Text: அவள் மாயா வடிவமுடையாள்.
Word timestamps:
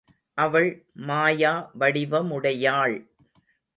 அவள் 0.37 0.69
மாயா 1.07 1.71
வடிவமுடையாள். 1.79 2.95